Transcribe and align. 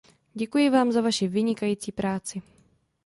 Děkuji 0.33 0.69
vám 0.69 0.91
za 0.91 1.01
vaši 1.01 1.27
vynikající 1.27 1.91
práci. 1.91 2.41